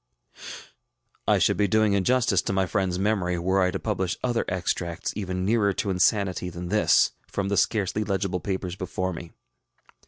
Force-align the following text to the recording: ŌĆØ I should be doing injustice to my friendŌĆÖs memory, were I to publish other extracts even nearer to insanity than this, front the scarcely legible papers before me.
ŌĆØ 0.35 0.67
I 1.27 1.37
should 1.37 1.57
be 1.57 1.67
doing 1.67 1.93
injustice 1.93 2.41
to 2.41 2.53
my 2.53 2.65
friendŌĆÖs 2.65 2.97
memory, 2.97 3.37
were 3.37 3.61
I 3.61 3.69
to 3.69 3.77
publish 3.77 4.17
other 4.23 4.45
extracts 4.47 5.13
even 5.15 5.45
nearer 5.45 5.73
to 5.73 5.91
insanity 5.91 6.49
than 6.49 6.69
this, 6.69 7.11
front 7.27 7.49
the 7.49 7.55
scarcely 7.57 8.03
legible 8.03 8.39
papers 8.39 8.75
before 8.75 9.13
me. 9.13 9.31